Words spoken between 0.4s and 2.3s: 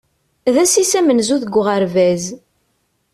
D ass-is amenzu deg uɣerbaz.